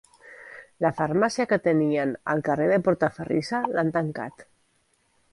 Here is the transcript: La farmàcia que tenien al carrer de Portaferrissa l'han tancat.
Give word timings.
La 0.83 0.89
farmàcia 0.99 1.45
que 1.51 1.59
tenien 1.67 2.15
al 2.33 2.41
carrer 2.47 2.69
de 2.71 2.79
Portaferrissa 2.87 3.59
l'han 3.75 3.93
tancat. 3.99 4.43